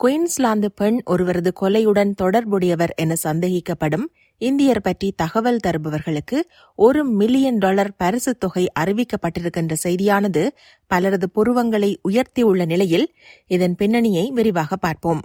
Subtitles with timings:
[0.00, 4.06] Queensland பெண் ஒருவரது கொலையுடன் தொடர்புடையவர் என சந்தேகிக்கப்படும்
[4.38, 6.40] இந்தியர் பற்றி தகவல் தருபவர்களுக்கு
[6.74, 10.48] ஒரு மில்லியன் டாலர் பரிசுத் தொகை அறிவிக்கப்பட்டிருக்கின்ற செய்தியானது
[10.86, 13.14] பலரது புருவங்களை உயர்த்தியுள்ள நிலையில்
[13.46, 15.22] இதன் பின்னணியை விரிவாக பார்ப்போம்.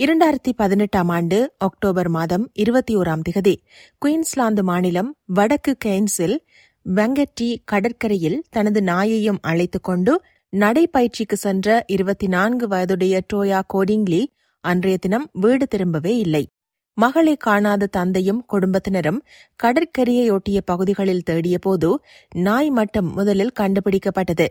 [0.00, 3.56] இரண்டாயிரத்தி பதினெட்டாம் ஆண்டு அக்டோபர் மாதம் இருபத்தி ஓராம் திகதி
[3.98, 6.38] குயின்ஸ்லாந்து மாநிலம் வடக்கு கெய்ன்ஸில்
[6.94, 10.22] வெங்கட்டி கடற்கரையில் தனது நாயையும் அழைத்துக் கொண்டு
[10.56, 14.26] நடைப்பயிற்சிக்கு சென்ற இருபத்தி நான்கு வயதுடைய டோயா கோடிங்லி
[14.60, 16.48] அன்றைய தினம் வீடு திரும்பவே இல்லை.
[16.94, 19.24] மகளை காணாத தந்தையும் குடும்பத்தினரும்
[19.62, 21.94] கடற்கரையையொட்டிய பகுதிகளில் தேடியபோது
[22.34, 24.46] நாய் மட்டும் முதலில் கண்டுபிடிக்கப்பட்டது.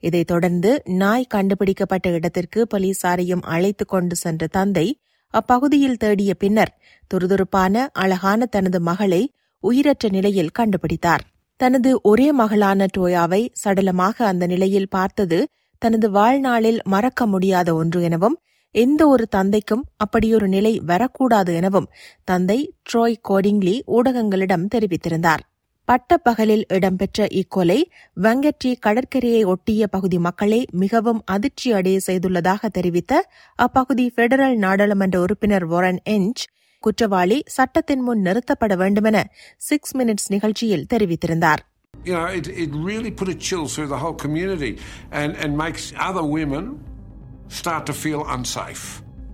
[0.00, 5.00] இதைத் தொடர்ந்து நாய் கண்டுபிடிக்கப்பட்ட இடத்திற்கு போலீசாரையும் அழைத்துக் கொண்டு சென்ற தந்தை
[5.30, 6.78] அப்பகுதியில் தேடிய பின்னர்
[7.14, 11.24] துருதுருப்பான அழகான தனது மகளை உயிரற்ற நிலையில் கண்டுபிடித்தார்.
[11.60, 15.38] தனது ஒரே மகளான டோயாவை சடலமாக அந்த நிலையில் பார்த்தது
[15.82, 18.36] தனது வாழ்நாளில் மறக்க முடியாத ஒன்று எனவும்
[18.74, 21.90] எந்த ஒரு தந்தைக்கும் அப்படியொரு நிலை வரக்கூடாது எனவும்
[22.24, 25.42] தந்தை ட்ரோய் கோடிங்லி ஊடகங்களிடம் தெரிவித்திருந்தார்.
[25.88, 27.78] பட்டப்பகலில் இடம்பெற்ற இக்கொலை
[28.16, 33.22] வெங்கட்டி கடற்கரையை ஒட்டிய பகுதி மக்களை மிகவும் அதிர்ச்சி அடைய செய்துள்ளதாக தெரிவித்த
[33.58, 36.44] அப்பகுதி பெடரல் நாடாளுமன்ற உறுப்பினர் வாரன் எஞ்ச்
[36.83, 39.17] குற்றவாளி சட்டத்தின் முன் நிறுத்தப்பட வேண்டுமென
[39.69, 41.63] சிக்ஸ் மினிட்ஸ் நிகழ்ச்சியில் தெரிவித்திருந்தார்
[42.05, 44.69] You know, it, it really put a chill through the whole community
[45.11, 46.65] and, and makes other women
[47.59, 48.85] start to feel unsafe.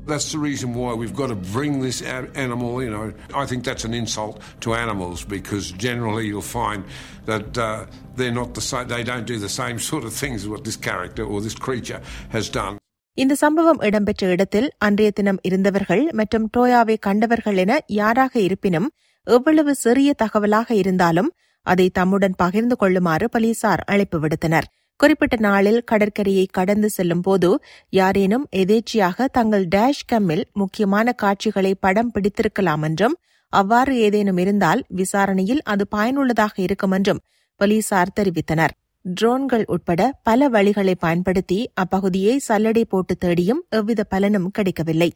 [0.08, 3.06] That's the reason why we've got to bring this a- animal, you know.
[3.34, 6.82] I think that's an insult to animals because generally you'll find
[7.26, 10.64] that uh, they're not the same, they don't do the same sort of things what
[10.64, 12.76] this character or this creature has done.
[13.19, 18.89] இந்த சம்பவம் இடம்பெற்ற இடத்தில் அன்றைய தினம் இருந்தவர்கள் மற்றும் டோயாவை கண்டவர்கள் என யாராக இருப்பினும்
[19.27, 21.31] எவ்வளவு சிறிய தகவலாக இருந்தாலும்
[21.67, 24.69] அதை தம்முடன் பகிர்ந்து கொள்ளுமாறு போலீசார் அழைப்பு விடுத்தனர்.
[25.01, 27.51] குறிப்பிட்ட நாளில் கடற்கரையை கடந்து செல்லும் போது
[27.91, 33.17] யாரேனும் எதேச்சியாக தங்கள் டேஷ் கம்மில் முக்கியமான காட்சிகளை படம் பிடித்திருக்கலாம் என்றும்
[33.53, 37.23] அவ்வாறு ஏதேனும் இருந்தால் விசாரணையில் அது பயனுள்ளதாக இருக்கும் என்றும்
[37.61, 38.75] போலீசார் தெரிவித்தனர்.
[39.05, 45.11] ட்ரோன்கள் உட்பட பல வழிகளை பயன்படுத்தி அப்பகுதியை சல்லடை போட்டு தேடியும் எவ்வித பலனும் கிடைக்கவில்லை.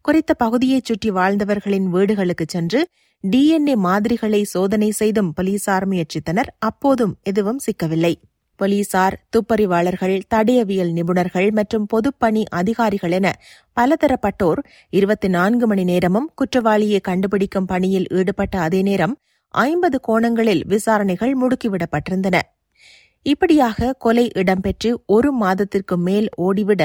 [0.00, 2.80] குறித்த பகுதியைச் சுற்றி வாழ்ந்தவர்களின் வீடுகளுக்கு சென்று
[3.24, 6.50] டிஎன்ஏ மாதிரிகளை சோதனை செய்தும் போலீசார் முயற்சித்தனர்.
[6.58, 8.14] அப்போதும் எதுவும் சிக்கவில்லை.
[8.56, 13.28] போலீசார் துப்பறிவாளர்கள் தடயவியல் நிபுணர்கள் மற்றும் பொதுப்பணி அதிகாரிகள் என
[13.76, 14.60] பலதரப்பட்டோர்
[14.90, 19.16] இருபத்தி நான்கு மணி நேரமும் குற்றவாளியை கண்டுபிடிக்கும் பணியில் ஈடுபட்ட அதே நேரம்
[19.54, 22.38] ஐம்பது கோணங்களில் விசாரணைகள் முடுக்கிவிடப்பட்டிருந்தன.
[23.26, 26.82] இப்படியாக கொலை இடம்பெற்று ஒரு மாதத்திற்கு மேல் ஓடிவிட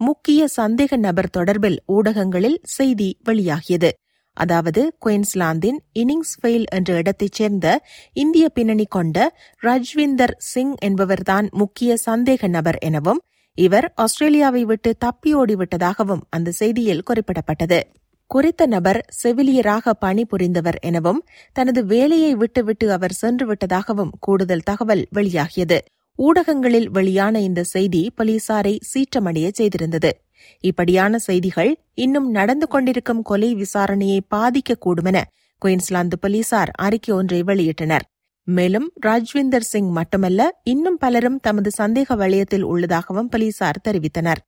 [0.00, 3.90] முக்கிய சந்தேக நபர் தொடர்பில் ஊடகங்களில் செய்தி வெளியாகியது.
[4.36, 7.66] அதாவது குயின்ஸ்லாந்தின் இன்னிங்ஸ்வெயில் என்ற இடத்தைச் சேர்ந்த
[8.12, 9.18] இந்திய பின்னணி கொண்ட
[9.62, 13.22] ரஜ்விந்தர் சிங் என்பவர்தான் முக்கிய சந்தேக நபர் எனவும்
[13.58, 17.80] இவர் ஆஸ்திரேலியாவை விட்டு தப்பியோடிவிட்டதாகவும் அந்த செய்தியில் குறிப்பிடப்பட்டது.
[18.30, 21.20] குறித்த நபர் செவிலியராக பணிபுரிந்தவர் எனவும்
[21.52, 25.78] தனது வேலையை விட்டுவிட்டு அவர் சென்றுவிட்டதாகவும் கூடுதல் தகவல் வெளியாகியது.
[26.18, 30.10] ஊடகங்களில் வெளியான இந்த செய்தி போலீசாரை சீற்றமடைய செய்திருந்தது.
[30.60, 35.20] இப்படியான செய்திகள் இன்னும் நடந்து கொண்டிருக்கும் கொலை விசாரணையை பாதிக்கக்கூடுமென
[35.62, 38.06] குயின்ஸ்லாந்து போலீசார் அறிக்கை ஒன்றை வெளியிட்டனர்.
[38.48, 44.40] மேலும் ராஜ்விந்தர் சிங் மட்டுமல்ல இன்னும் பலரும் தமது சந்தேக வளையத்தில் உள்ளதாகவும் போலீசார் தெரிவித்தனர்.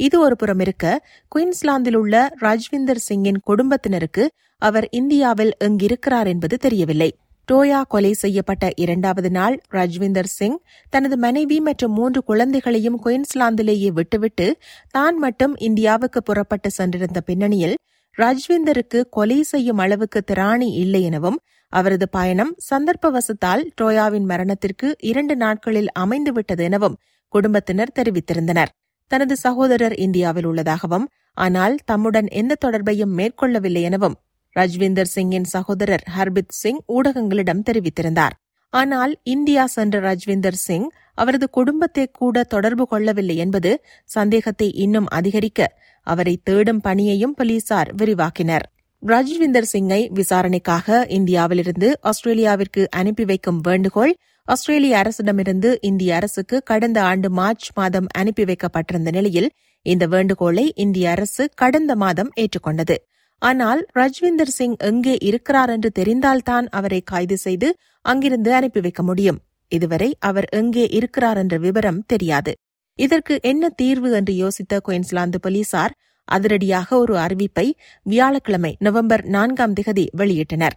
[0.00, 0.86] இது ஒரு புறம் இருக்க
[1.32, 4.24] குயின்ஸ்லாந்தில் உள்ள ராஜ்விந்தர் சிங்கின் குடும்பத்தினருக்கு
[4.62, 7.10] அவர் இந்தியாவில் எங்கிருக்கிறார் என்பது தெரியவில்லை.
[7.48, 10.58] டோயா கொலை செய்யப்பட்ட இரண்டாவது நாள் ராஜ்விந்தர் சிங்
[10.90, 14.46] தனது மனைவி மற்றும் மூன்று குழந்தைகளையும் குயின்ஸ்லாந்திலேயே விட்டுவிட்டு
[14.90, 17.76] தான் மட்டும் இந்தியாவுக்கு புறப்பட்டு சென்றிருந்த பின்னணியில்
[18.18, 21.38] ராஜ்விந்தருக்கு கொலை செய்யும் அளவுக்கு திராணி இல்லை எனவும்
[21.72, 28.72] அவரது பயணம் சந்தர்ப்பவசத்தால் டோயாவின் மரணத்திற்கு இரண்டு நாட்களில் அமைந்துவிட்டது எனவும் குடும்பத்தினர் தெரிவித்திருந்தனர்.
[29.12, 31.06] தனது சகோதரர் இந்தியாவில் உள்ளதாகவும்
[31.36, 34.16] ஆனால் தம்முடன் எந்த தொடர்பையும் மேற்கொள்ளவில்லை எனவும்
[34.56, 38.34] ரஜ்விந்தர் சிங்கின் சகோதரர் ஹர்பித் சிங் ஊடகங்களிடம் தெரிவித்திருந்தார்.
[38.72, 43.70] ஆனால் இந்தியா சென்ற ரஜ்விந்தர் சிங் அவரது குடும்பத்தை கூட தொடர்பு கொள்ளவில்லை என்பது
[44.10, 45.60] சந்தேகத்தை இன்னும் அதிகரிக்க
[46.06, 48.64] அவரை தேடும் பணியையும் போலீசார் விரிவாக்கினர்.
[49.02, 54.12] ரஜ்விந்தர் சிங்கை விசாரணைக்காக இந்தியாவிலிருந்து ஆஸ்திரேலியாவிற்கு அனுப்பி வைக்கும் வேண்டுகோள்
[54.48, 59.48] ஆஸ்திரேலிய அரசிடமிருந்து இந்திய அரசுக்கு கடந்த ஆண்டு மார்ச் மாதம் அனுப்பி வைக்கப்பட்டிருந்த நிலையில்
[59.86, 62.96] இந்த வேண்டுகோளை இந்திய அரசு கடந்த மாதம் ஏற்றுக்கொண்டது.
[63.42, 67.68] ஆனால் ரஜ்விந்தர் சிங் எங்கே இருக்கிறார் என்று தெரிந்தால்தான் அவரை கைது செய்து
[68.04, 69.40] அங்கிருந்து அனுப்பி வைக்க முடியும்.
[69.68, 72.52] இதுவரை அவர் எங்கே இருக்கிறார் என்ற விவரம் தெரியாது.
[72.98, 75.94] இதற்கு என்ன தீர்வு என்று யோசித்த குயின்ஸ்லாந்து போலீசார்
[76.28, 77.66] அதிரடியாக ஒரு அறிவிப்பை
[78.02, 80.76] வியாழக்கிழமை நவம்பர் நான்காம் திகதி வெளியிட்டனர்.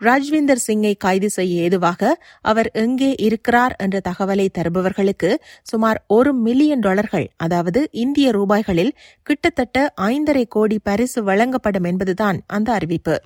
[0.00, 2.02] ராஜ்விந்தர் சிங்கை கைது செய்ய ஏதுவாக
[2.40, 5.30] அவர் எங்கே இருக்கிறார் என்ற தகவலை தருபவர்களுக்கு
[5.62, 8.92] சுமார் ஒரு மில்லியன் டாலர்கள் அதாவது இந்திய ரூபாய்களில்
[9.22, 13.16] கிட்டத்தட்ட ஐந்தரை கோடி பரிசு வழங்கப்படும் என்பதுதான் அந்த அறிவிப்பு.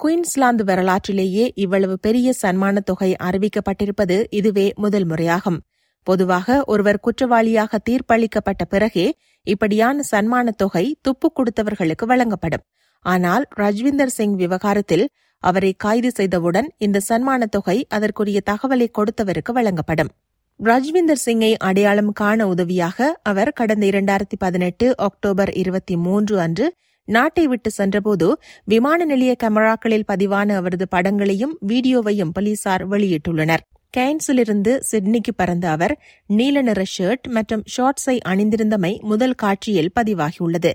[0.00, 5.60] குயின்ஸ்லாந்து வரலாற்றிலேயே இவ்வளவு பெரிய சன்மான தொகை அறிவிக்கப்பட்டிருப்பது இதுவே முதல் முறையாகும்.
[6.06, 9.06] பொதுவாக ஒருவர் குற்றவாளியாக தீர்ப்பளிக்கப்பட்ட பிறகே
[9.46, 12.64] இப்படியான சன்மான தொகை துப்பு கொடுத்தவர்களுக்கு வழங்கப்படும்.
[13.04, 15.06] ஆனால் ரஜ்விந்தர் சிங் விவகாரத்தில்
[15.50, 20.10] அவரை கைது செய்தவுடன் இந்த சன்மான தொகை அதற்குரிய தகவலை கொடுத்தவருக்கு வழங்கப்படும்.
[20.60, 26.66] ரஜ்விந்தர் சிங்கை அடையாளம் காண உதவியாக அவர் கடந்த இரண்டாயிரத்தி பதினெட்டு அக்டோபர் இருபத்தி மூன்று அன்று
[27.08, 28.28] நாட்டை விட்டு சென்றபோது
[28.64, 33.62] விமான நிலைய கேமராக்களில் பதிவான அவரது படங்களையும் வீடியோவையும் போலீசார் வெளியிட்டுள்ளனர்.
[33.96, 35.94] கேன்ஸிலிருந்து சிட்னிக்கு பறந்த அவர்
[36.30, 40.72] நீல நிற ஷர்ட் மற்றும் ஷார்ட்ஸை அணிந்திருந்தமை முதல் காட்சியில் பதிவாகியுள்ளது.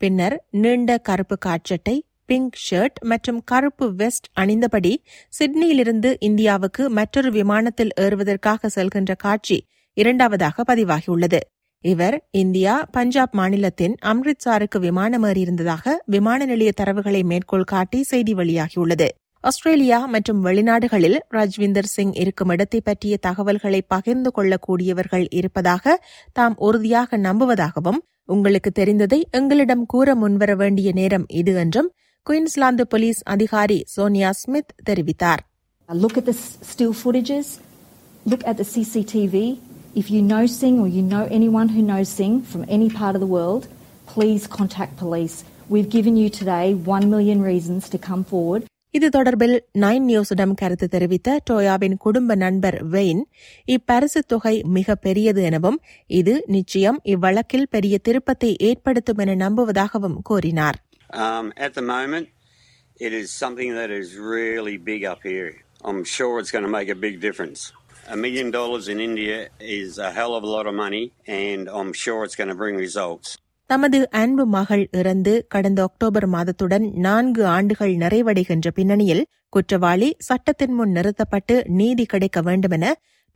[0.00, 1.96] பின்னர் நீண்ட கருப்பு காட்சட்டை
[2.28, 4.92] பிங்க் ஷர்ட் மற்றும் கருப்பு வெஸ்ட் அணிந்தபடி
[5.32, 9.58] சிட்னியிலிருந்து இந்தியாவுக்கு மற்றொரு விமானத்தில் ஏறுவதற்காக செல்கின்ற காட்சி
[9.96, 11.40] இரண்டாவதாக பதிவாகியுள்ளது.
[11.84, 19.08] இவர் இந்தியா பஞ்சாப் மாநிலத்தின் அம்ரித்சாருக்கு விமானம் ஏறியிருந்ததாக விமான நிலைய தரவுகளை மேற்கோள் காட்டி செய்தி வெளியாகியுள்ளது.
[19.44, 25.96] ஆஸ்திரேலியா மற்றும் வெளிநாடுகளில் ராஜ்விந்தர் சிங் இருக்கும் இடத்தை பற்றிய தகவல்களை பகிர்ந்து கொள்ளக்கூடியவர்கள் இருப்பதாக
[26.32, 31.90] தாம் உறுதியாக நம்புவதாகவும் உங்களுக்கு தெரிந்ததை எங்களிடம் கூற முன்வர வேண்டிய நேரம் இது என்றும்
[32.26, 35.42] குயின்ஸ்லாந்து போலீஸ் அதிகாரி சோனியா ஸ்மித் தெரிவித்தார்
[35.88, 36.34] Look at the
[36.68, 37.46] still footages,
[38.26, 39.34] look at the CCTV.
[39.94, 43.22] If you know Singh or you know anyone who knows Singh from any part of
[43.24, 43.64] the world,
[44.08, 45.36] please contact police.
[45.68, 48.62] We've given you today one million reasons to come forward.
[48.94, 53.22] இது தொடர்பில் nine நியூஸிடம் கருத்து தெரிவித்த டோயாவின் குடும்ப நண்பர் vein
[53.68, 55.78] இப்பரிசு தொகை மிக பெரியது எனவும்
[56.10, 60.78] இது நிச்சயம் இவ்வழக்கில் பெரிய திருப்பத்தை ஏற்படுத்தும் என நம்புவதாகவும் கூறினார்
[61.14, 62.28] Um, at the moment,
[63.00, 65.50] it is something that is really big up here.
[65.82, 67.60] I'm sure it's going to make a big difference.
[68.06, 69.36] A million dollars in India
[69.74, 72.76] is a hell of a lot of money, and I'm sure it's going to bring
[72.78, 73.28] results.
[73.70, 81.56] தமது அன்பு மகள் இறந்து கடந்த October மாதத்துடன் நான்கு ஆண்டுகள் நிறைவடைகின்ற பின்னணியில் குற்றவாளி சட்டத்தின் முன் நிறுத்தப்பட்டு
[81.78, 82.86] நீதி கிடைக்க வேண்டுமென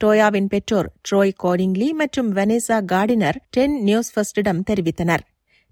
[0.00, 5.24] டோயாவின் பெற்றோர் ட்ரோய் கோரிங்லி மற்றும் வெனேசா கார்டினர் டென் நியூஸ் ஃபர்ஸ்டிடம் தெரிவித்தனர்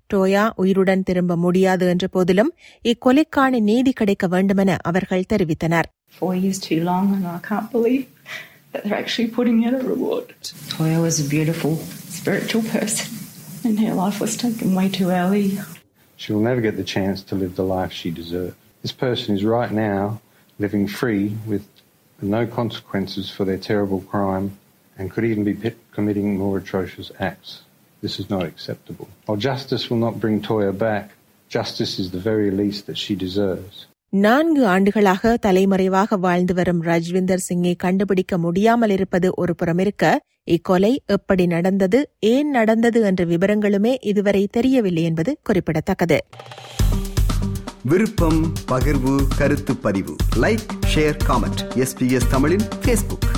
[0.09, 2.51] டோயா உயிருடன் திரும்ப முடியாது என்ற போதிலும்
[2.91, 5.89] இக்கொலைக்கான நீதி கிடைக்க வேண்டுமென அவர்கள் தெரிவித்தனர்
[6.19, 8.05] four years too long, and I can't believe
[8.71, 10.27] that they're actually putting out a reward.
[10.73, 11.73] Toya was a beautiful
[12.17, 13.07] spiritual person,
[13.67, 15.45] and her life was taken way too early.
[16.21, 18.57] She will never get the chance to live the life she deserved.
[18.83, 20.03] This person is right now
[20.59, 21.63] living free with
[22.35, 24.47] no consequences for their terrible crime
[24.97, 27.51] and could even be pit- committing more atrocious acts.
[28.02, 29.08] This is not acceptable.
[29.26, 31.04] While justice will not bring Toya back,
[31.50, 33.76] justice is the very least that she deserves.
[34.12, 40.04] நான்கு ஆண்டுகளாக தலைமறைவாக வாழ்ந்து வரும் ராஜ்விந்தர் சிங்கை கண்டுபிடிக்க முடியாமல் இருப்பது ஒரு புறமிருக்க
[40.48, 46.18] இக்கொலை எப்படி நடந்தது ஏன் நடந்தது என்ற விவரங்களுமே இதுவரை தெரியவில்லை என்பது குறிப்பிடத்தக்கது
[47.84, 50.64] விருப்பம் பகிர்வு கருத்து பதிவு லைக்
[50.94, 53.28] ஷேர் காமெண்ட் எஸ்பிஎஸ் தமிழின் ஃபேஸ்புக்